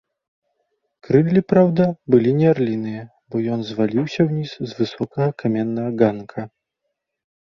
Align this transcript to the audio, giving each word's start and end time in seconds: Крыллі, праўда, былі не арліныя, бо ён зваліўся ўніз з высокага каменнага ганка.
Крыллі, 1.07 1.41
праўда, 1.51 1.83
былі 2.13 2.31
не 2.39 2.47
арліныя, 2.53 3.03
бо 3.35 3.41
ён 3.55 3.61
зваліўся 3.67 4.19
ўніз 4.29 4.51
з 4.71 4.71
высокага 4.79 5.29
каменнага 5.45 5.91
ганка. 6.01 6.41